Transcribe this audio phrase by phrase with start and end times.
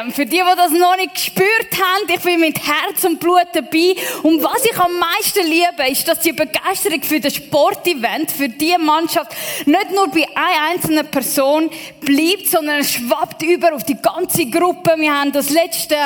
[0.00, 0.12] EM.
[0.12, 3.94] Für die, die das noch nicht gespürt haben, ich bin mit Herz und Blut dabei.
[4.22, 8.76] Und was ich am meisten liebe, ist, dass die Begeisterung für das Sportevent, für die
[8.78, 9.32] Mannschaft,
[9.66, 14.94] nicht nur bei einer einzelnen Person bleibt, sondern es schwappt über auf die ganze Gruppe.
[14.96, 15.96] Wir haben das letzte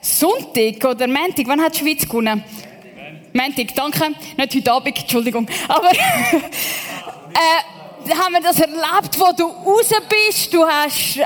[0.00, 2.44] Sonntag oder Montag, wann hat die Schweiz gewonnen?
[3.32, 4.14] Montag, danke.
[4.36, 5.48] Nicht heute Abend, Entschuldigung.
[5.68, 10.52] Aber, äh, haben wir das erlebt, wo du raus bist.
[10.52, 11.24] Du hast äh,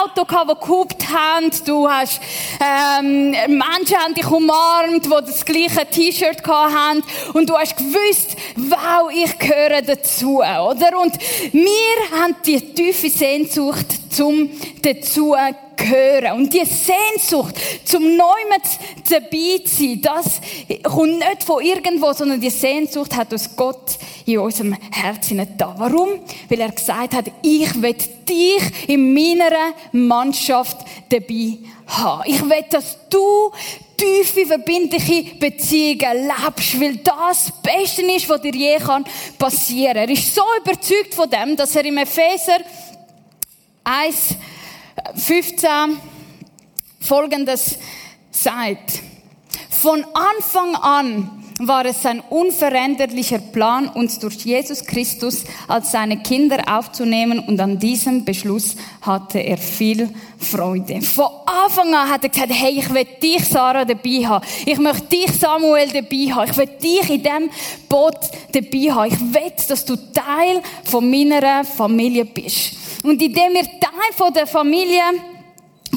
[0.00, 1.50] Auto gehabt, die gehupt haben.
[1.66, 2.20] Du hast
[2.60, 7.02] ähm, Menschen haben dich umarmt, die das gleiche T-Shirt haben.
[7.32, 11.00] Und du hast gewusst, wow, ich gehöre dazu, oder?
[11.00, 11.14] Und
[11.52, 14.50] wir haben die tiefe Sehnsucht zum
[14.82, 15.34] dazu
[15.82, 16.38] gehören.
[16.38, 18.62] Und die Sehnsucht zum Neuen
[19.08, 20.40] dabei zu sein, das
[20.82, 25.74] kommt nicht von irgendwo, sondern die Sehnsucht hat uns Gott in unserem Herzen da.
[25.76, 26.20] Warum?
[26.48, 27.94] Weil er gesagt hat, ich will
[28.28, 32.22] dich in meiner Mannschaft dabei haben.
[32.26, 33.52] Ich will, dass du
[33.96, 38.78] tiefe, verbindliche Beziehungen lebst, weil das das Beste ist, was dir je
[39.38, 40.08] passieren kann.
[40.08, 42.58] Er ist so überzeugt von dem, dass er im Epheser
[43.84, 44.36] 1,
[45.14, 45.98] 15
[47.00, 47.78] folgendes
[48.30, 49.00] sagt.
[49.70, 56.62] Von Anfang an war es sein unveränderlicher Plan, uns durch Jesus Christus als seine Kinder
[56.66, 60.08] aufzunehmen und an diesem Beschluss hatte er viel
[60.38, 61.00] Freude.
[61.02, 64.44] Von Anfang an hat er gesagt, hey, ich will dich, Sarah, dabei haben.
[64.66, 66.50] Ich möchte dich, Samuel, dabei haben.
[66.50, 67.50] Ich will dich in diesem
[67.88, 68.18] Boot
[68.52, 69.12] dabei haben.
[69.12, 72.81] Ich will, dass du Teil von meiner Familie bist.
[73.02, 75.02] Und indem wir Teil der Familie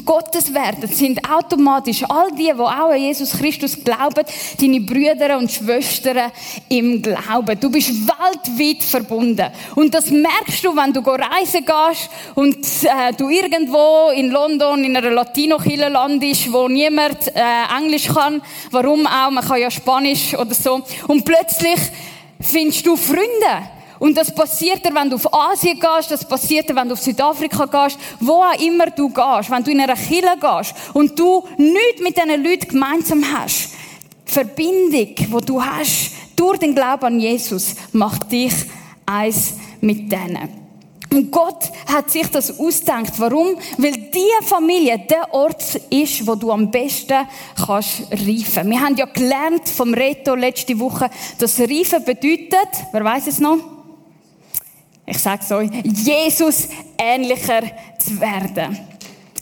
[0.03, 4.23] Gottes werden, sind automatisch all die, die auch an Jesus Christus glauben,
[4.59, 6.31] deine Brüder und Schwestern
[6.69, 7.59] im Glauben.
[7.59, 9.47] Du bist weltweit verbunden.
[9.75, 14.95] Und das merkst du, wenn du reisen gehst und äh, du irgendwo in London in
[14.95, 17.41] einer Latino-Kille landest, wo niemand äh,
[17.77, 18.41] Englisch kann.
[18.71, 19.31] Warum auch?
[19.31, 20.81] Man kann ja Spanisch oder so.
[21.07, 21.79] Und plötzlich
[22.41, 23.74] findest du Freunde.
[24.05, 27.01] Und das passiert dir, wenn du auf Asien gehst, das passiert dir, wenn du auf
[27.01, 31.43] Südafrika gehst, wo auch immer du gehst, wenn du in einer Kille gehst und du
[31.57, 33.71] nichts mit diesen Leuten gemeinsam hast.
[34.27, 38.53] Die Verbindung, die du hast durch den Glauben an Jesus, macht dich
[39.07, 40.49] eins mit denen.
[41.11, 43.13] Und Gott hat sich das ausgedacht.
[43.17, 43.57] Warum?
[43.79, 47.25] Weil diese Familie der Ort ist, wo du am besten
[47.65, 48.69] kannst reifen.
[48.69, 53.74] Wir haben ja gelernt vom Reto letzte Woche, dass Reifen bedeutet, wer weiß es noch?
[55.05, 56.67] Ich sage es euch, Jesus
[56.97, 57.61] ähnlicher
[57.99, 58.77] zu werden.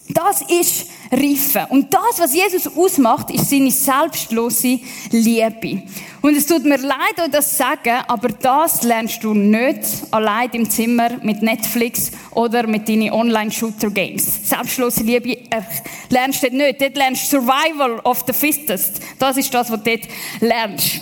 [0.09, 1.65] Das ist Reifen.
[1.69, 4.79] Und das, was Jesus ausmacht, ist seine selbstlose
[5.11, 5.83] Liebe.
[6.21, 9.79] Und es tut mir leid, euch das zu sagen, aber das lernst du nicht
[10.11, 14.49] allein im Zimmer mit Netflix oder mit deinen Online-Shooter-Games.
[14.49, 15.61] Selbstlose Liebe äh,
[16.09, 16.81] lernst du dort nicht.
[16.81, 18.99] Dort lernst du Survival of the Fittest.
[19.19, 20.07] Das ist das, was du dort
[20.41, 21.01] lernst.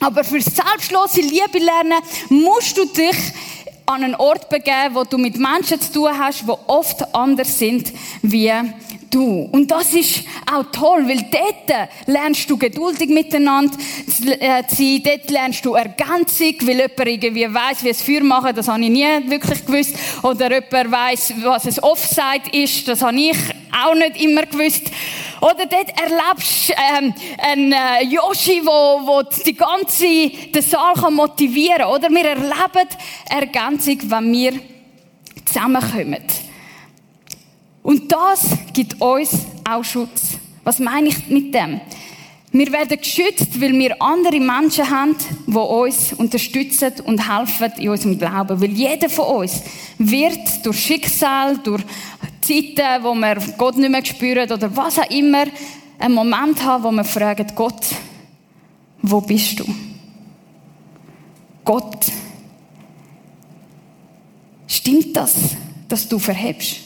[0.00, 2.00] Aber für selbstlose Liebe lernen
[2.30, 3.16] musst du dich
[3.90, 7.92] an einen Ort begeben, wo du mit Menschen zu tun hast, die oft anders sind
[8.22, 8.52] wie
[9.10, 9.48] du.
[9.50, 15.30] Und das ist auch toll, weil dort lernst du geduldig miteinander zu äh, sein, dort
[15.30, 19.06] lernst du Ergänzung, weil jemand irgendwie weiss, wie es Feuer machen, das habe ich nie
[19.26, 19.96] wirklich gewusst.
[20.22, 23.36] Oder jemand weiss, was ein Offside ist, das habe ich
[23.84, 24.90] auch nicht immer gewusst.
[25.40, 31.14] Oder dort erlebst du ähm, einen äh, Yoshi, wo, wo die ganze den Saal kann
[31.14, 31.90] motivieren kann.
[31.90, 32.88] Oder wir erleben
[33.28, 34.52] Ergänzung, wenn wir
[35.44, 36.24] zusammenkommen.
[37.82, 40.38] Und das gibt uns auch Schutz.
[40.62, 41.80] Was meine ich mit dem?
[42.52, 45.14] Wir werden geschützt, weil wir andere Menschen haben,
[45.46, 48.60] die uns unterstützen und helfen in unserem Glauben.
[48.60, 49.62] Weil jeder von uns
[49.98, 51.82] wird durch Schicksal, durch
[52.40, 55.44] Zeiten, wo wir Gott nicht mehr spüren oder was auch immer,
[55.98, 57.86] einen Moment haben, wo wir fragen, Gott,
[59.02, 59.64] wo bist du?
[61.64, 62.06] Gott,
[64.66, 65.34] stimmt das,
[65.88, 66.78] dass du verhebst?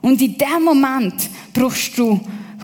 [0.00, 2.18] Und in dem Moment brauchst du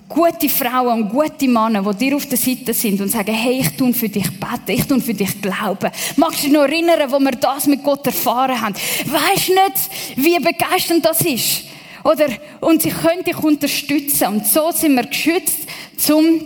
[0.09, 3.77] gute Frauen und gute Männer, die dir auf der Seite sind und sagen, hey, ich
[3.77, 5.91] tue für dich beten, ich tue für dich glauben.
[6.17, 8.75] Magst du dich noch erinnern, wo wir das mit Gott erfahren haben?
[8.75, 11.65] Weißt nicht, wie begeisternd das ist?
[12.05, 12.27] Oder,
[12.61, 14.29] und sie können dich unterstützen.
[14.29, 15.59] Und so sind wir geschützt,
[15.99, 16.41] zum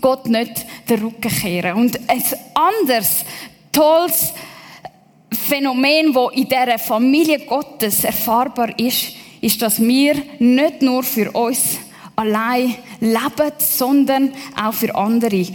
[0.00, 1.74] Gott nicht den Rücken kehren.
[1.74, 2.22] Und ein
[2.54, 3.24] anderes,
[3.72, 4.32] tolles
[5.48, 11.78] Phänomen, das in dieser Familie Gottes erfahrbar ist, ist, dass wir nicht nur für uns
[12.18, 15.46] allein leben, sondern auch für andere.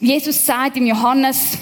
[0.00, 1.56] Jesus sagt im Johannes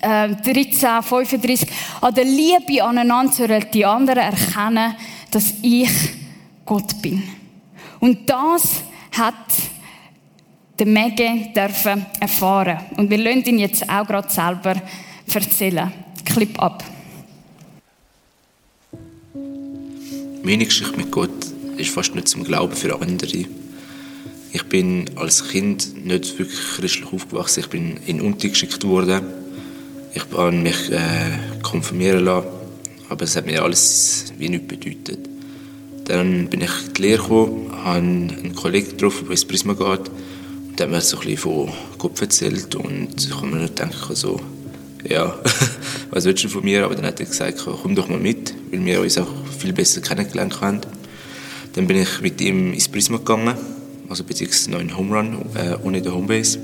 [0.00, 1.68] äh, 13, 35,
[2.00, 4.94] an der Liebe aneinander sollen die anderen erkennen,
[5.30, 5.90] dass ich
[6.66, 7.22] Gott bin.
[8.00, 8.82] Und das
[9.12, 9.34] hat
[10.78, 12.78] der Mege dürfen erfahren.
[12.96, 14.74] Und wir lassen ihn jetzt auch gerade selber
[15.32, 15.90] erzählen.
[16.24, 16.84] Clip ab.
[20.42, 23.44] Meine Geschichte mit Gott ist fast nicht zum Glauben für andere.
[24.52, 27.60] Ich bin als Kind nicht wirklich christlich aufgewachsen.
[27.60, 29.22] Ich bin in Unti geschickt worden.
[30.14, 31.32] Ich habe mich äh,
[31.62, 32.46] konfirmieren lassen,
[33.08, 35.28] aber es hat mir alles wie nichts bedeutet.
[36.04, 40.08] Dann bin ich in die Lehre gekommen, habe einen Kollegen getroffen, der ins Prisma geht.
[40.68, 43.66] Und der hat mir so ein bisschen von Gott erzählt und ich habe mir nur
[43.66, 44.40] gedacht, so,
[45.08, 45.36] ja,
[46.10, 46.84] was willst du von mir?
[46.84, 49.28] Aber dann hat er gesagt, komm doch mal mit, weil wir uns auch
[49.58, 50.80] viel besser kennengelernt haben.
[51.74, 53.54] Dann bin ich mit ihm ins Prisma gegangen,
[54.08, 56.58] also beziehungsweise noch in Home Run, äh, ohne den Homebase.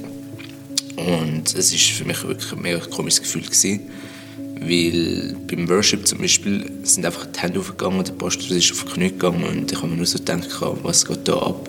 [0.96, 3.80] Und es war für mich wirklich ein mega komisches Gefühl gewesen,
[4.60, 8.92] weil beim Worship zum Beispiel sind einfach die Hände aufgegangen, der Pastor ist auf die
[8.92, 10.48] Knie gegangen und ich habe mir nur so gedacht,
[10.82, 11.68] was geht da ab?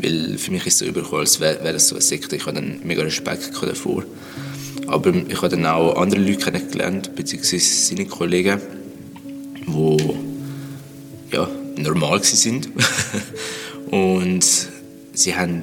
[0.00, 2.36] Weil für mich ist es so übergekommen, als wäre wär das so eine Sekte.
[2.36, 4.04] Ich hatte dann mega Respekt davor.
[4.86, 8.60] Aber ich habe dann auch andere Leute kennengelernt, beziehungsweise seine Kollegen,
[9.66, 9.96] die
[11.32, 12.66] ja, normal waren.
[13.90, 14.46] und
[15.12, 15.62] sie haben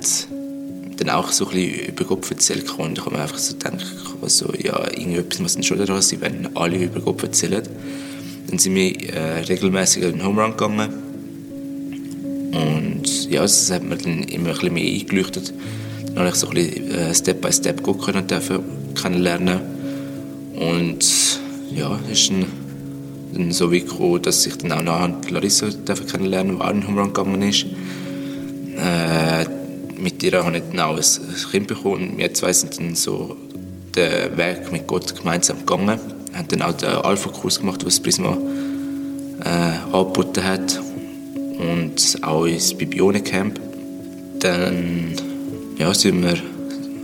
[0.98, 3.86] dann auch so ein bisschen über Gott erzählt und ich habe mir einfach so gedacht,
[4.22, 7.64] also, ja, irgendetwas muss dann schon daran sein, wenn alle über Gott erzählen.
[8.48, 11.10] Dann sind wir äh, regelmäßig in den Home Run gegangen
[12.52, 15.54] und ja, das hat mir dann immer ein bisschen mehr eingeleuchtet.
[16.08, 18.60] Dann habe ich so ein bisschen äh, Step by Step Gott können dürfen
[18.96, 19.60] kennenlernen.
[20.56, 21.40] Und
[21.74, 22.46] ja, ist dann,
[23.34, 25.68] dann so wie gekommen, dass ich dann auch nachher Larissa
[26.12, 27.66] kennenlernen durfte, die auch in Home Run gegangen ist.
[28.78, 29.46] Äh,
[30.00, 32.18] mit ihr habe ich dann auch ein Kind bekommen.
[32.18, 33.36] Wir zwei sind dann so
[33.96, 36.00] den Weg mit Gott gemeinsam gegangen.
[36.31, 38.38] Wir haben dann auch den Alpha-Kurs gemacht, was Prisma
[39.44, 40.82] äh, angeboten hat.
[41.58, 43.60] Und auch ins Bibione-Camp.
[44.40, 45.16] Dann
[45.78, 46.38] ja, sind wir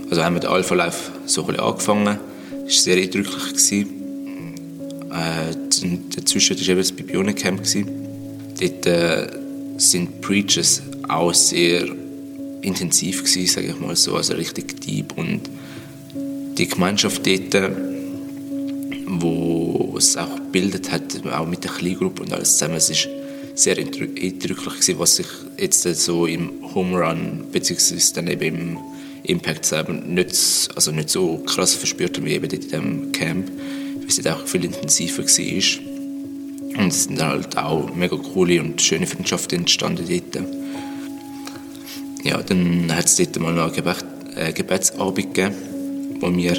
[0.08, 2.18] also haben wir den Alpha Life so ein bisschen angefangen.
[2.66, 3.86] Es war sehr eindrücklich.
[5.10, 5.65] Äh,
[6.14, 7.62] dazwischen war eben das Bibione Camp.
[8.60, 9.26] Dort äh,
[9.76, 11.86] sind Preachers auch sehr
[12.62, 15.16] intensiv gewesen, sage ich mal so, also richtig deep.
[15.16, 15.42] Und
[16.58, 17.72] die Gemeinschaft dort,
[19.06, 23.08] wo es auch gebildet hat, auch mit der Kleingruppe und alles zusammen, es ist
[23.54, 25.26] sehr eindrücklich gewesen, was ich
[25.58, 28.78] jetzt so im Home Run beziehungsweise dann eben im
[29.24, 33.50] Impact selber nicht, also nicht so krass verspürt wie eben in diesem Camp,
[34.06, 36.78] weil es auch viel intensiver war.
[36.78, 40.46] Und es sind halt auch mega coole und schöne Freundschaften entstanden dort.
[42.22, 45.54] Ja, dann hat es dort mal noch einen Gebet, äh, Gebetsabend gegeben,
[46.20, 46.52] wo wir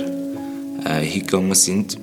[0.86, 1.98] äh, hingegangen sind.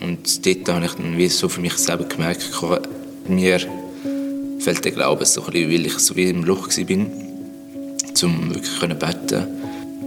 [0.00, 2.50] Und dort habe ich dann wie so für mich selber gemerkt,
[3.28, 3.60] mir
[4.58, 7.06] fällt der Glaube so ein bisschen, weil ich so wie im Loch war,
[8.24, 9.61] um wirklich zu beten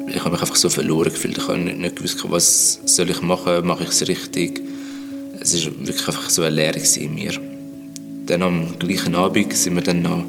[0.07, 1.37] ich habe mich einfach so verloren gefühlt.
[1.37, 4.61] Ich habe nicht, nicht gewusst, was soll ich machen, mache ich es richtig.
[5.39, 7.33] Es war wirklich einfach so eine Lehre in mir.
[8.25, 10.23] Dann am gleichen Abend sind wir dann noch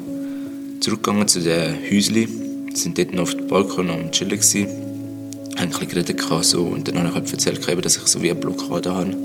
[0.79, 4.67] zurückgegangen zu den Häuschen, sind dort noch auf dem Balkon am Chillen gewesen,
[5.55, 8.29] haben ein bisschen geredet so, und dann habe ich halt erzählt, dass ich so wie
[8.29, 9.15] eine Blockade habe.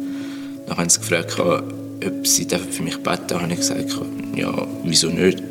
[0.66, 3.42] Dann haben sie gefragt, ob sie für mich beten dürfen.
[3.42, 3.94] habe ich gesagt,
[4.34, 5.42] ja, wieso nicht.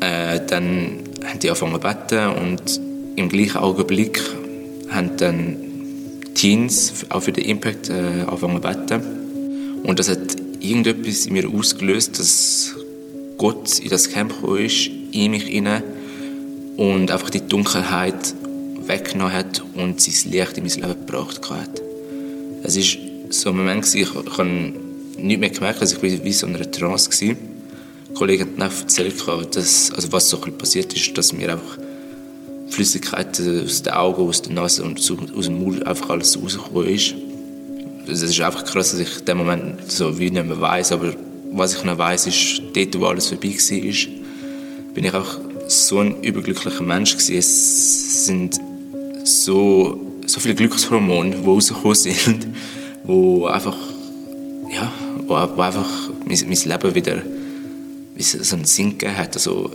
[0.00, 2.85] Äh, dann haben die angefangen zu beten und
[3.16, 4.22] im gleichen Augenblick
[4.90, 5.56] haben dann
[6.34, 9.02] Teens auch für den Impact äh, angefangen zu beten.
[9.82, 12.74] Und das hat irgendetwas in mir ausgelöst, dass
[13.38, 15.82] Gott in das Camp gekommen ist, in mich hinein
[16.76, 18.34] und einfach die Dunkelheit
[18.86, 21.82] weggenommen hat und sein Licht in mein Leben gebracht hat.
[22.62, 22.98] Es ist
[23.30, 24.72] so ein Moment, ich, habe
[25.18, 27.34] nicht mehr gemerkt, dass ich wie so in einer Trance war.
[27.34, 29.14] Die Kollegen haben erzählt,
[29.52, 31.78] dass, also was so passiert ist, dass wir einfach
[32.76, 37.14] Flüssigkeit aus den Augen, aus der Nase und aus dem Mund einfach alles rausgekommen ist.
[38.06, 41.14] Es ist einfach krass, dass ich in dem Moment so wie nicht mehr weiss, aber
[41.52, 46.22] was ich noch weiss, ist, dort, wo alles vorbei war, bin ich auch so ein
[46.22, 47.38] überglücklicher Mensch gewesen.
[47.38, 48.60] Es sind
[49.24, 52.46] so, so viele Glückshormone, die rausgekommen sind,
[53.04, 53.76] wo einfach,
[54.70, 54.92] ja,
[55.26, 55.88] wo, einfach
[56.26, 57.22] mein, mein Leben wieder
[58.18, 59.34] so einen Sinn gegeben hat.
[59.34, 59.70] Also,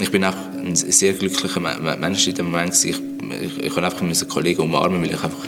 [0.00, 2.74] ich bin auch ein sehr glücklicher Mensch in dem Moment.
[2.84, 5.46] Ich, ich, ich konnte einfach meinen Kollegen umarmen, weil ich einfach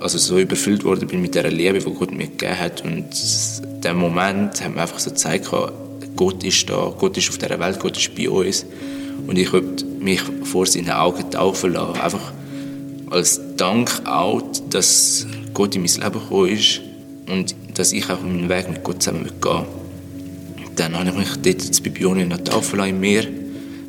[0.00, 2.84] also so überfüllt worden bin mit der Liebe, die Gott mir gegeben hat.
[2.84, 3.08] Und
[3.82, 5.50] der Moment hat mir einfach so gezeigt,
[6.16, 8.66] Gott ist da, Gott ist auf dieser Welt, Gott ist bei uns.
[9.26, 12.00] Und ich wollte mich vor seinen Augen taufen lassen.
[12.00, 12.32] Einfach
[13.10, 16.80] als Dank auch, dass Gott in mein Leben gekommen ist
[17.26, 19.64] und dass ich auch meinen Weg mit Gott zusammen gehen
[20.76, 23.47] Dann habe ich mich dort zu Bibione taufen lassen in mir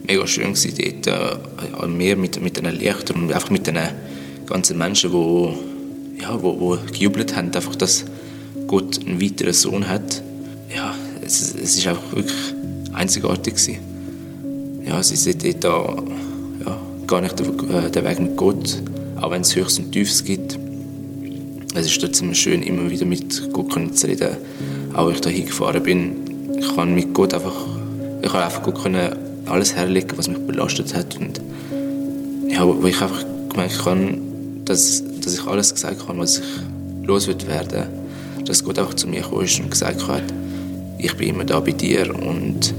[0.09, 0.73] mega schön gewesen,
[1.03, 3.77] dort äh, an mir mit, mit den Lichtern und einfach mit den
[4.47, 8.05] ganzen Menschen, die ja, wo, wo gejubelt haben, einfach, dass
[8.67, 10.23] Gott einen weiteren Sohn hat.
[10.75, 12.37] Ja, es, es ist einfach wirklich
[12.91, 13.77] einzigartig gewesen.
[14.85, 16.03] Ja, sie sind dort da,
[16.65, 18.81] ja, gar nicht der, der Weg mit Gott,
[19.21, 20.57] auch wenn es Höchst und Tiefes gibt.
[21.75, 24.37] Es ist trotzdem schön, immer wieder mit Gott zu reden.
[24.95, 26.15] Auch wenn ich da hingefahren bin,
[26.57, 27.53] ich kann mit Gott einfach,
[28.23, 31.41] ich kann einfach Gott können alles herlegen, was mich belastet hat und
[32.47, 34.17] ja, wo ich einfach gemerkt habe,
[34.65, 37.87] dass, dass ich alles gesagt habe, was ich los wird werden,
[38.45, 40.23] dass Gott einfach zu mir ist und gesagt hat,
[40.97, 42.73] ich bin immer da bei dir und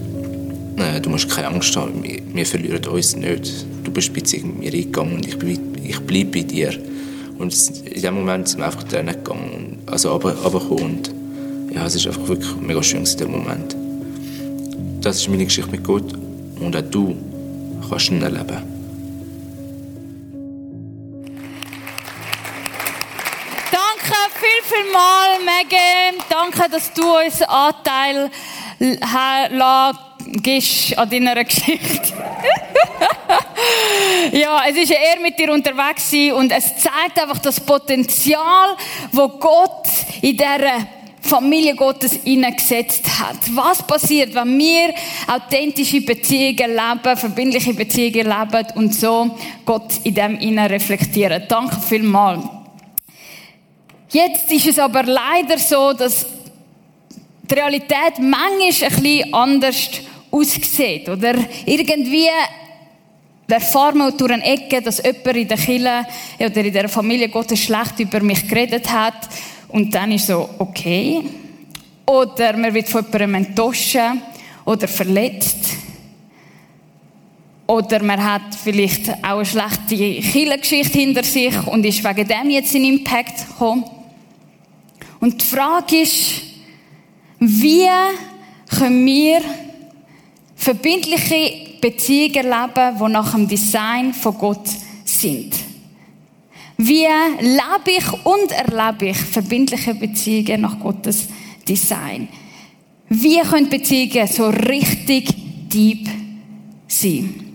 [0.77, 3.67] äh, du musst keine Angst haben, wir, wir verlieren uns nicht.
[3.85, 5.37] Du bist mit mir eingegangen und ich,
[5.83, 6.75] ich bleibe bei dir.
[7.39, 7.55] Und
[7.87, 11.11] in dem Moment sind wir einfach Tränen gegangen, also runtergekommen und
[11.75, 13.77] ja, es ist einfach wirklich mega schön in dem Moment.
[15.01, 16.20] Das ist meine Geschichte mit Gott
[16.61, 17.17] und auch du
[18.11, 18.63] ihn erleben.
[23.73, 26.25] Danke viel, viel mal, Megan.
[26.29, 28.31] Danke, dass du uns Anteil
[30.43, 32.13] gibst an deiner Geschichte.
[34.33, 38.77] ja, es ist ja er mit dir unterwegs und es zeigt einfach das Potenzial,
[39.13, 39.87] wo Gott
[40.23, 43.37] in dieser Familie Gottes hineingesetzt hat.
[43.55, 44.95] Was passiert, wenn wir
[45.27, 51.43] authentische Beziehungen leben, verbindliche Beziehungen leben und so Gott in dem hinein reflektieren?
[51.49, 52.45] Danke vielmals.
[54.11, 56.27] Jetzt ist es aber leider so, dass
[57.49, 59.91] die Realität manchmal ein bisschen anders
[60.31, 61.09] aussieht.
[61.09, 61.35] Oder
[61.67, 62.29] irgendwie
[63.49, 66.07] erfahren wir durch eine Ecke, dass jemand in der Kirche
[66.41, 69.29] oder in der Familie Gottes schlecht über mich geredet hat
[69.73, 71.23] und dann ist so, okay.
[72.07, 74.23] Oder man wird von jemandem enttäuschen
[74.65, 75.77] oder verletzt.
[77.67, 82.75] Oder man hat vielleicht auch eine schlechte Killengeschichte hinter sich und ist wegen dem jetzt
[82.75, 83.85] in Impact gekommen.
[85.21, 86.43] Und die Frage ist,
[87.39, 87.87] wie
[88.67, 89.41] können wir
[90.57, 94.69] verbindliche Beziehungen leben, die nach dem Design von Gott
[95.05, 95.55] sind?
[96.83, 97.07] Wie
[97.41, 101.29] lebe ich und erlebe ich verbindliche Beziehungen nach Gottes
[101.69, 102.27] Design?
[103.11, 105.29] Wie können Beziehungen so richtig
[105.69, 106.09] deep
[106.89, 107.55] sein?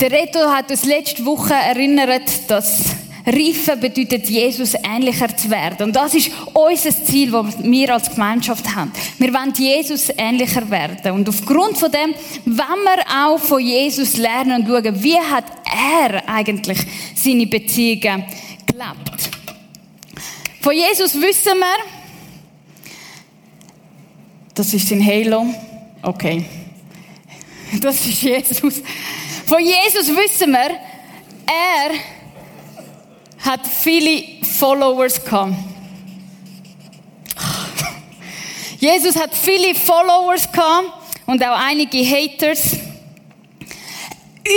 [0.00, 2.94] Der Reto hat uns letzte Woche erinnert, dass
[3.26, 5.88] Reifen bedeutet, Jesus ähnlicher zu werden.
[5.88, 8.92] Und das ist unser Ziel, das wir als Gemeinschaft haben.
[9.18, 11.12] Wir wollen Jesus ähnlicher werden.
[11.12, 12.14] Und aufgrund von dem
[12.46, 16.78] wollen wir auch von Jesus lernen und schauen, wie hat er eigentlich
[17.14, 18.24] seine Beziehungen
[18.66, 19.30] gelebt.
[20.60, 22.00] Von Jesus wissen wir,
[24.54, 25.46] das ist sein Halo.
[26.02, 26.44] Okay.
[27.80, 28.82] Das ist Jesus.
[29.46, 30.70] Von Jesus wissen wir,
[31.46, 32.19] er
[33.40, 35.54] hat viele Followers gehabt.
[38.78, 40.88] Jesus hat viele Followers gehabt
[41.26, 42.76] und auch einige Haters.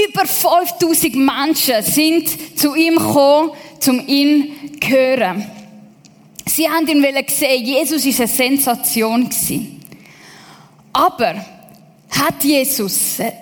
[0.08, 3.52] Über 5000 Menschen sind zu ihm gekommen,
[3.86, 5.46] um ihn zu hören.
[6.46, 9.30] Sie haben ihn gesehen, Jesus ist eine Sensation
[10.94, 11.36] Aber
[12.10, 13.34] hat Jesus eine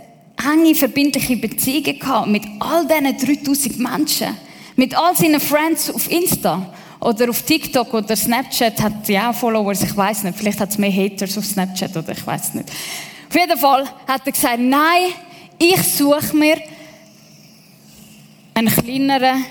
[0.54, 4.38] enge verbindliche Beziehung gehabt mit all diesen 3000 Menschen?
[4.82, 9.96] Mit all seinen Friends auf Insta oder auf TikTok oder Snapchat hat auch Followers, ich
[9.96, 10.40] weiß nicht.
[10.40, 12.68] Vielleicht hat es mehr Haters auf Snapchat oder ich weiß nicht.
[13.30, 15.12] Auf jeden Fall hat er gesagt, nein,
[15.60, 16.58] ich suche mir
[18.56, 19.46] einen kleineren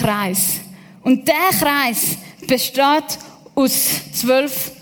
[0.00, 0.54] Kreis.
[1.04, 3.18] Und der Kreis besteht
[3.54, 4.72] aus zwölf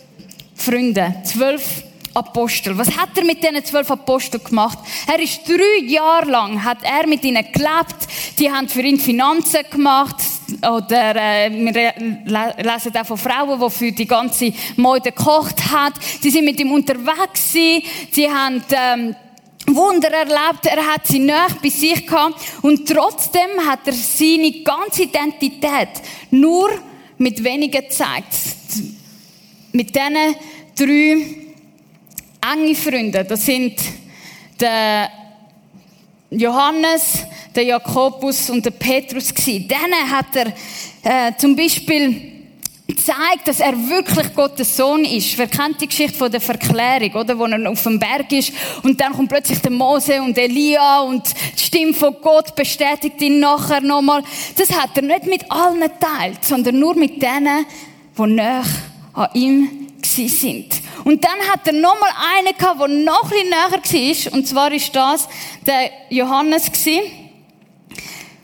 [0.54, 2.76] Freunden, zwölf Apostel.
[2.76, 4.78] Was hat er mit diesen zwölf Aposteln gemacht?
[5.06, 8.08] Er ist drei Jahre lang, hat er mit ihnen gelebt.
[8.38, 10.16] Die haben für ihn Finanzen gemacht.
[10.60, 11.94] Oder äh, wir
[12.56, 15.94] lesen auch von Frauen, die für die ganze Mode gekocht haben.
[16.20, 17.82] Sie sind mit ihm unterwegs gewesen.
[18.10, 19.16] Sie haben ähm,
[19.66, 20.66] Wunder erlebt.
[20.66, 22.34] Er hat sie näher bei sich gehabt.
[22.62, 26.70] Und trotzdem hat er seine ganze Identität nur
[27.18, 28.34] mit wenigen gezeigt.
[29.72, 30.36] Mit diesen
[30.76, 31.41] drei
[32.50, 33.24] enge Freunde.
[33.24, 33.76] Das sind
[34.60, 35.10] der
[36.30, 39.68] Johannes, der Jakobus und der Petrus gewesen.
[39.68, 42.32] Denen hat er äh, zum Beispiel
[42.96, 45.36] zeigt, dass er wirklich Gottes Sohn ist.
[45.36, 47.38] Wer kennt die Geschichte von der Verklärung, oder?
[47.38, 51.22] Wo er auf dem Berg ist und dann kommt plötzlich der Mose und Elia und
[51.58, 54.22] die Stimme von Gott bestätigt ihn nachher nochmal.
[54.56, 57.66] Das hat er nicht mit allen geteilt, sondern nur mit denen,
[58.16, 58.64] die näher
[59.14, 60.81] an ihm sind.
[61.04, 64.32] Und dann hat er nochmal einen gehabt, der noch ein näher war.
[64.32, 65.28] Und zwar ist das
[65.66, 67.02] der Johannes gewesen.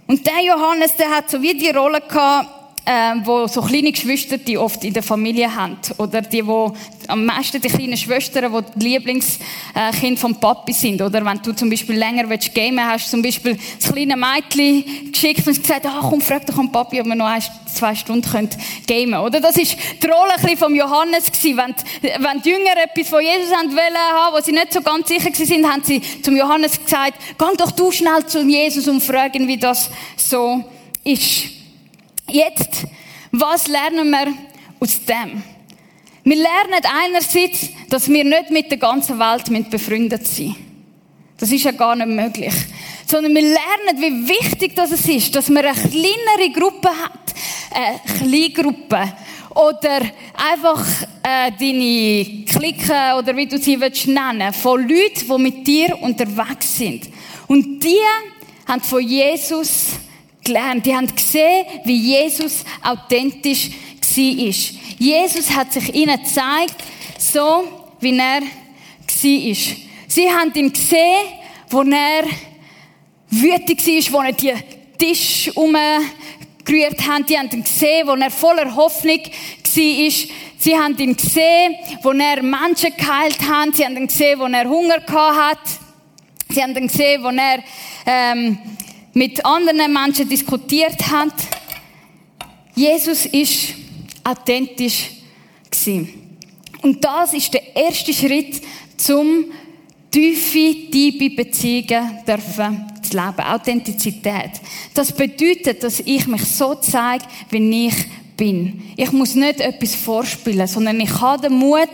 [0.06, 2.57] Und der Johannes, der hat so wie die Rolle gehabt,
[2.88, 5.76] äh, wo so kleine Geschwister, die oft in der Familie haben.
[5.98, 6.74] Oder die, wo
[7.06, 11.02] am meisten die kleinen Schwestern, die die Lieblingskind vom Papi sind.
[11.02, 15.46] Oder wenn du zum Beispiel länger willst gamen, hast zum Beispiel das kleine Mädchen geschickt
[15.46, 17.42] und gesagt, ah, komm, frag doch am Papi, ob wir noch ein,
[17.74, 18.48] zwei Stunden können
[18.86, 21.58] gamen Oder das ist die Rolle ein bisschen vom Johannes gewesen.
[21.58, 24.80] Wenn, die, wenn die Jünger etwas von Jesus haben wollen haben, wo sie nicht so
[24.80, 29.02] ganz sicher sind, haben sie zum Johannes gesagt, geh doch du schnell zu Jesus und
[29.02, 30.64] fragen, wie das so
[31.04, 31.57] ist.
[32.30, 32.86] Jetzt,
[33.32, 34.34] was lernen wir
[34.80, 35.42] aus dem?
[36.24, 40.56] Wir lernen einerseits, dass wir nicht mit der ganzen Welt befreundet sind.
[41.38, 42.52] Das ist ja gar nicht möglich.
[43.06, 47.34] Sondern wir lernen, wie wichtig das ist, dass man eine kleinere Gruppe hat.
[47.70, 49.14] Eine Kleingruppe.
[49.54, 50.00] Oder
[50.52, 50.84] einfach
[51.22, 56.76] äh, deine Clique oder wie du sie willst nennen von Leuten, die mit dir unterwegs
[56.76, 57.08] sind.
[57.46, 57.98] Und die
[58.66, 59.92] haben von Jesus
[60.48, 60.84] gelernt.
[60.84, 64.54] Die haben gesehen, wie Jesus authentisch war.
[64.98, 66.74] Jesus hat sich ihnen gezeigt,
[67.18, 67.64] so
[68.00, 69.56] wie er war.
[70.08, 71.26] Sie haben ihn gesehen,
[71.70, 72.24] wo er
[73.30, 74.54] wütig war, wo er die
[74.98, 77.28] Tisch umgerührt hat.
[77.28, 79.32] Die haben ihn gesehen, wo er voller Hoffnung war.
[80.60, 83.76] Sie haben ihn gesehen, wo er Menschen geheilt hat.
[83.76, 85.00] Sie haben ihn gesehen, wo er Hunger
[85.36, 85.58] hat.
[86.48, 87.62] Sie haben ihn gesehen, wo er
[88.06, 88.58] ähm,
[89.14, 91.34] mit anderen Menschen diskutiert hat.
[92.74, 93.74] Jesus ist
[94.24, 95.10] authentisch
[95.70, 96.38] gewesen.
[96.82, 98.60] Und das ist der erste Schritt
[98.96, 99.46] zum
[100.10, 103.40] tiefe, tiefe Beziehungen dürfen zu leben.
[103.40, 104.52] Authentizität.
[104.94, 107.94] Das bedeutet, dass ich mich so zeige, wie ich
[108.36, 108.82] bin.
[108.96, 111.88] Ich muss nicht etwas vorspielen, sondern ich habe den Mut,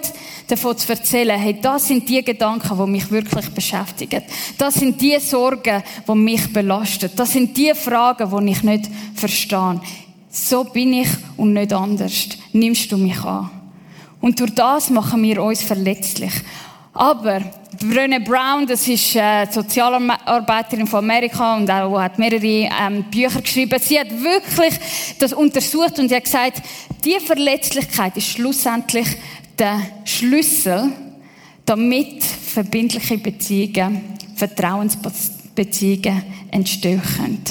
[0.47, 4.23] davon zu erzählen, hey, das sind die Gedanken, die mich wirklich beschäftigen.
[4.59, 7.11] Das sind die Sorgen, die mich belasten.
[7.17, 9.81] Das sind die Fragen, die ich nicht verstehe.
[10.31, 12.29] So bin ich und nicht anders.
[12.53, 13.51] Nimmst du mich an?
[14.21, 16.33] Und durch das machen wir uns verletzlich.
[16.93, 17.41] Aber
[17.79, 23.79] Brené Brown, das ist äh, Sozialarbeiterin von Amerika und auch hat mehrere ähm, Bücher geschrieben.
[23.81, 24.75] Sie hat wirklich
[25.19, 26.63] das untersucht und sie hat gesagt,
[27.05, 29.09] die Verletzlichkeit ist schlussendlich
[29.59, 30.93] der Schlüssel,
[31.65, 37.43] damit verbindliche Beziehungen, Vertrauensbeziehungen entstehen können.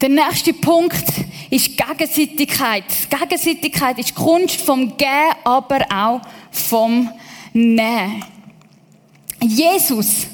[0.00, 1.04] Der nächste Punkt
[1.50, 2.84] ist Gegenseitigkeit.
[3.10, 6.20] Gegenseitigkeit ist Kunst vom Gehen, aber auch
[6.52, 7.10] vom
[7.52, 8.24] Nehmen.
[9.40, 10.26] Jesus,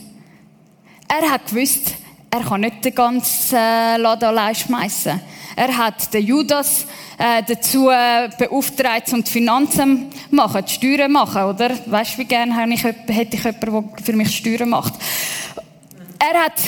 [1.08, 1.94] er hat gewusst,
[2.30, 5.20] er kann nicht den ganzen Laden allein schmeißen.
[5.56, 6.86] Er hat den Judas
[7.18, 11.70] äh, dazu äh, beauftragt, um die Finanzen zu machen, die Steuern zu machen, oder?
[11.86, 14.94] Weißt du, wie gerne hätte ich jemanden, der für mich Steuern macht?
[16.18, 16.60] Er hat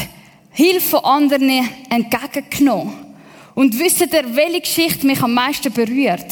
[0.53, 2.95] Hilfe von anderen entgegengenommen.
[3.55, 6.27] Und wisst ihr, welche Geschichte mich am meisten berührt?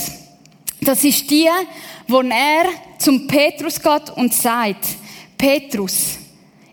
[0.81, 1.49] Das ist die,
[2.07, 2.67] wo er
[2.99, 4.87] zum Petrus geht und sagt,
[5.37, 6.19] Petrus,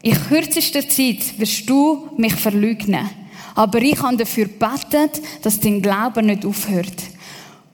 [0.02, 3.10] in kürzester Zeit wirst du mich verleugnen.
[3.56, 6.96] Aber ich habe dafür gebetet, dass dein Glauben nicht aufhört.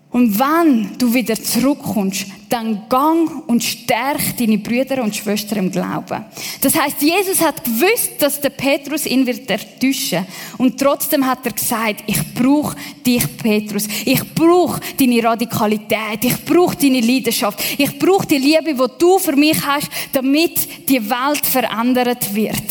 [0.10, 6.24] Und wenn du wieder zurückkommst, dann gang und stärk deine Brüder und Schwestern im Glauben.
[6.62, 10.26] Das heißt, Jesus hat gewusst, dass der Petrus ihn wird enttäuschen.
[10.58, 13.88] Und trotzdem hat er gesagt, ich brauche dich, Petrus.
[14.06, 16.24] Ich brauche deine Radikalität.
[16.24, 17.62] Ich brauche deine Leidenschaft.
[17.78, 22.63] Ich brauche die Liebe, die du für mich hast, damit die Welt verändert wird.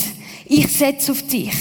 [0.47, 1.53] Ich setze auf dich.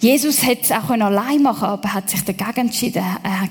[0.00, 3.04] Jesus hätte es auch allein machen können, aber hat sich dagegen entschieden.
[3.22, 3.50] Er hat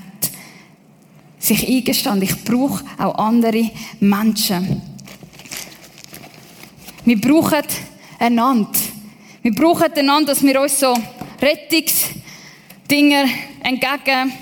[1.38, 4.82] sich eingestanden, ich brauche auch andere Menschen.
[7.04, 7.62] Wir brauchen
[8.18, 8.78] einander.
[9.42, 10.94] Wir brauchen einander, dass wir uns so
[11.40, 13.24] Rettungsdinger
[13.62, 14.32] entgegen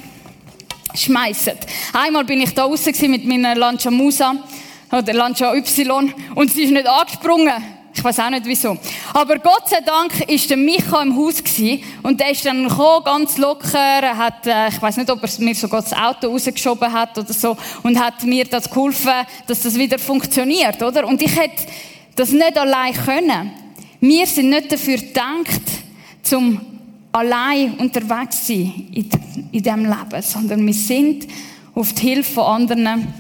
[0.95, 1.53] schmeißen.
[1.93, 4.35] Einmal bin ich da draußen mit meiner Lancia Musa
[4.91, 7.78] oder Lancia Y und sie ist nicht angesprungen.
[7.99, 8.79] Ich weiß auch nicht wieso.
[9.13, 11.43] Aber Gott sei Dank ist der Micha im Haus
[12.05, 13.77] und der ist dann gekommen, ganz locker.
[13.77, 17.33] Er hat, äh, ich weiß nicht, ob er mir sogar das Auto rausgeschoben hat oder
[17.33, 21.09] so und hat mir das geholfen, dass das wieder funktioniert, oder?
[21.09, 21.65] Und ich hätte
[22.15, 23.51] das nicht allein können.
[23.99, 25.63] Wir sind nicht dafür gedacht,
[26.23, 26.61] zum
[27.11, 29.11] allein unterwegs zu sein in,
[29.51, 31.27] in diesem Leben, sondern wir sind
[31.75, 33.13] auf die Hilfe von anderen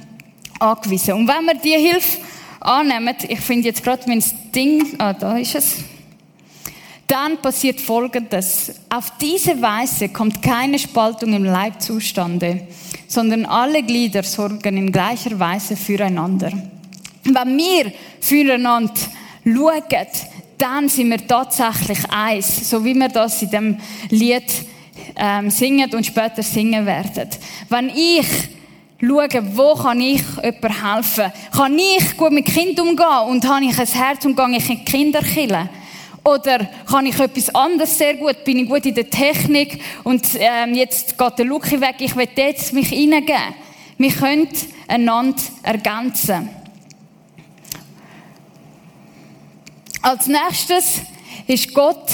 [0.61, 1.15] angewiesen.
[1.15, 2.19] Und wenn wir diese Hilfe
[2.61, 4.23] annehmen, ich finde jetzt gerade mein
[4.55, 5.77] Ding, ah, da ist es.
[7.09, 8.75] dann passiert Folgendes.
[8.91, 12.69] Auf diese Weise kommt keine Spaltung im Leib zustande,
[13.09, 16.53] sondern alle Glieder sorgen in gleicher Weise füreinander.
[17.25, 18.95] Wenn wir füreinander
[19.45, 20.09] schauen,
[20.59, 23.77] dann sind wir tatsächlich eins, so wie wir das in dem
[24.11, 24.53] Lied
[25.17, 27.29] ähm, singen und später singen werden.
[27.69, 28.27] Wenn ich
[29.01, 31.33] schaue, wo kann ich jemandem helfen?
[31.53, 34.79] Kann ich gut mit Kindern umgehen und habe ich ein Herz und gehe ich in
[34.79, 35.69] die Kinderkille?
[36.25, 38.45] Oder kann ich etwas anderes sehr gut?
[38.45, 42.29] Bin ich gut in der Technik und ähm, jetzt geht der Luki weg, ich will
[42.37, 43.55] jetzt mich hineingeben.
[43.97, 44.49] Wir können
[44.87, 46.51] einander ergänzen.
[50.03, 51.01] Als nächstes
[51.47, 52.11] ist Gott,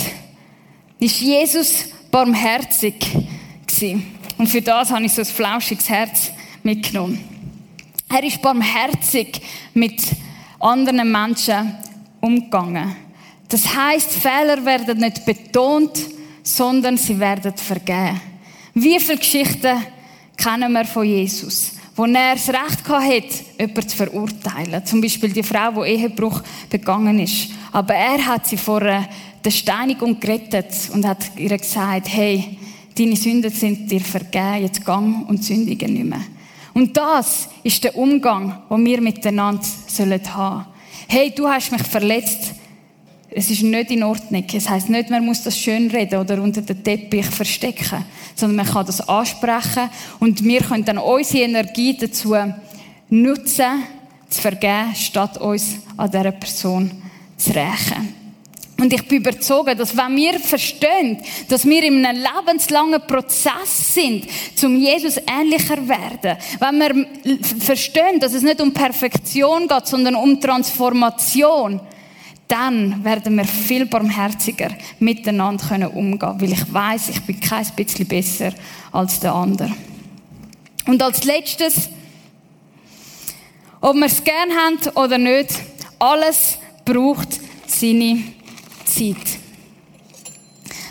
[0.99, 2.95] ist Jesus barmherzig
[3.67, 4.17] gewesen.
[4.39, 6.33] Und für das habe ich so ein flauschiges Herz
[6.65, 7.21] mitgenommen.
[8.09, 9.41] Er ist barmherzig
[9.75, 10.03] mit
[10.59, 11.77] anderen Menschen
[12.21, 12.97] umgegangen.
[13.49, 15.93] Das heißt, Fehler werden nicht betont,
[16.43, 18.21] sondern sie werden vergeben.
[18.75, 19.77] Wie viele Geschichten
[20.37, 21.73] kennen wir von Jesus?
[21.97, 24.85] Wo er das Recht hatte, jemanden zu verurteilen.
[24.85, 27.51] Zum Beispiel die Frau, die Ehebruch begangen ist.
[27.71, 32.59] Aber er hat sie vor der Steinigung gerettet und hat ihr gesagt, hey,
[32.99, 36.25] deine Sünden sind dir vergeben, jetzt gang und sündige nicht mehr.
[36.75, 40.21] Und das ist der Umgang, den wir miteinander haben sollen
[41.07, 42.55] Hey, du hast mich verletzt,
[43.31, 44.45] es ist nicht in Ordnung.
[44.53, 48.67] Es heißt nicht, man muss das schön reden oder unter den Teppich verstecken, sondern man
[48.67, 52.37] kann das ansprechen und wir können dann unsere Energie dazu
[53.11, 53.85] nutzen,
[54.29, 56.91] zu vergeben, statt uns an dieser Person
[57.37, 58.24] zu rächen.
[58.77, 64.27] Und ich bin überzeugt, dass wenn wir verstehen, dass wir in einem lebenslangen Prozess sind,
[64.57, 67.07] zum Jesus ähnlicher werden, wenn wir
[67.61, 71.81] verstehen, dass es nicht um Perfektion geht, sondern um Transformation,
[72.49, 78.07] dann werden wir viel barmherziger miteinander können umgehen, weil ich weiß, ich bin kein bisschen
[78.07, 78.53] besser
[78.93, 79.73] als der andere.
[80.87, 81.89] Und als letztes,
[83.81, 85.55] ob wir es gern haben oder nicht,
[85.99, 88.23] alles braucht seine
[88.95, 89.39] Zeit.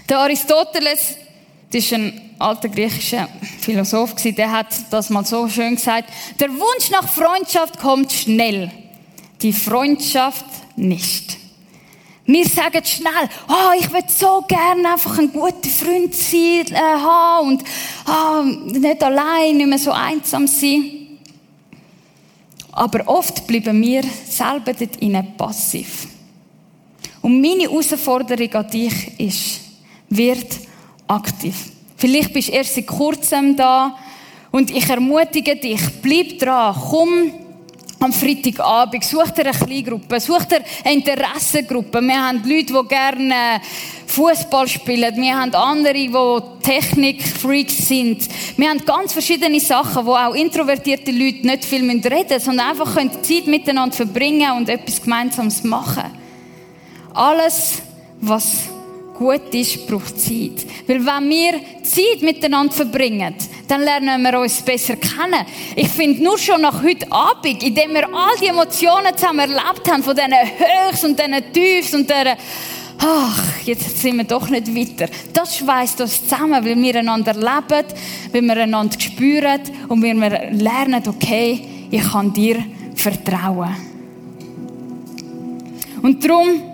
[0.10, 1.16] Der Aristoteles,
[1.72, 6.90] das ist ein alter griechischer Philosoph, der hat das mal so schön gesagt: Der Wunsch
[6.92, 8.72] nach Freundschaft kommt schnell,
[9.42, 11.38] die Freundschaft nicht.
[12.26, 17.48] Wir sagen schnell, oh, ich will so gerne einfach ein guter Freund sein, äh, haben
[17.50, 17.64] und
[18.08, 18.44] oh,
[18.80, 21.20] nicht allein, nicht mehr so einsam sein.
[22.72, 26.08] Aber oft bleiben wir selber dort passiv.
[27.24, 29.62] Und meine Herausforderung an dich ist,
[30.10, 30.46] wird
[31.08, 31.56] aktiv.
[31.96, 33.96] Vielleicht bist du erst seit kurzem da
[34.52, 37.32] und ich ermutige dich, bleib dran, komm
[38.02, 39.06] am Freitagabend.
[39.06, 42.02] Such dir eine Kleingruppe, such dir eine Interessengruppe.
[42.02, 43.62] Wir haben Leute, die gerne
[44.06, 45.16] Fußball spielen.
[45.16, 46.12] Wir haben andere, die
[46.62, 48.28] Technikfreaks sind.
[48.58, 52.96] Wir haben ganz verschiedene Sachen, wo auch introvertierte Leute nicht viel reden müssen, sondern einfach
[53.22, 56.23] Zeit miteinander verbringen und etwas Gemeinsames machen.
[57.14, 57.82] Alles,
[58.22, 58.70] was
[59.14, 60.66] gut ist, braucht Zeit.
[60.88, 63.36] Weil wenn wir Zeit miteinander verbringen,
[63.68, 65.46] dann lernen wir uns besser kennen.
[65.76, 70.04] Ich finde, nur schon nach heute Abend, indem wir all die Emotionen zusammen erlebt haben,
[70.04, 72.36] von diesen Höchst und diesen Tiefs und dieser
[73.00, 75.12] ach, jetzt sind wir doch nicht weiter.
[75.34, 77.86] Das schweißt uns zusammen, weil wir einander leben,
[78.32, 82.64] weil wir einander spüren und weil wir lernen, okay, ich kann dir
[82.96, 83.76] vertrauen.
[86.02, 86.73] Und darum,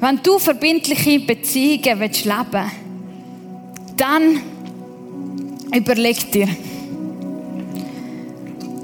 [0.00, 2.70] wenn du verbindliche Beziehungen willst leben
[3.96, 4.40] dann
[5.74, 6.48] überleg dir,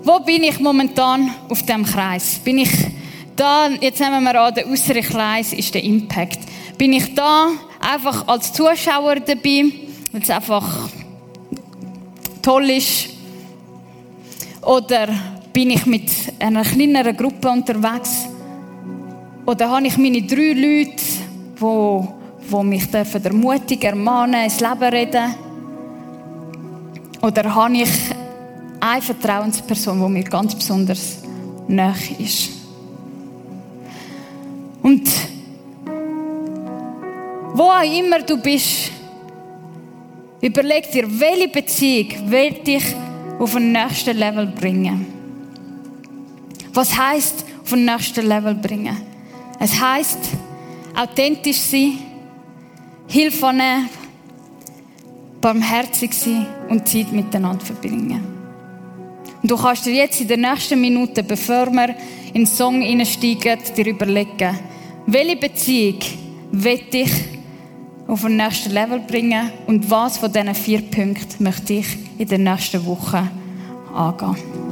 [0.05, 2.39] wo bin ich momentan auf dem Kreis?
[2.45, 2.71] Bin ich
[3.35, 6.39] da, jetzt nehmen wir an, der äußere Kreis ist der Impact.
[6.79, 7.49] Bin ich da
[7.81, 9.65] einfach als Zuschauer dabei,
[10.13, 10.91] weil es einfach
[12.43, 13.09] toll ist?
[14.63, 15.09] Oder
[15.53, 18.29] bin ich mit einer kleineren Gruppe unterwegs?
[19.47, 20.97] Oder habe ich meine drei Leute,
[21.61, 22.09] die,
[22.51, 25.35] die mich ermutigen, ermahnen, ins Leben reden?
[27.23, 27.91] Oder habe ich
[28.81, 31.19] eine Vertrauensperson, die mir ganz besonders
[31.69, 32.51] nahe ist?
[34.83, 35.09] Und
[37.55, 38.91] wo auch immer du bist,
[40.41, 42.85] überleg dir, welche Beziehung wird dich
[43.39, 45.07] auf ein nächstes Level bringen.
[46.75, 49.16] Was heißt auf ein nächstes Level bringen?
[49.59, 50.19] Es heißt
[50.95, 51.99] authentisch sein,
[53.09, 53.89] Hilfe nehmen,
[55.41, 58.21] barmherzig sein und Zeit miteinander verbringen.
[59.43, 61.95] Und du kannst dir jetzt in den nächsten Minuten, bevor wir
[62.29, 64.59] in den Song einsteigen, dir überlegen,
[65.07, 66.01] welche Beziehung
[66.51, 67.13] will ich
[68.07, 71.87] auf ein nächstes Level bringen und was von diesen vier Punkten möchte ich
[72.19, 73.29] in der nächsten Woche
[73.95, 74.66] angehen.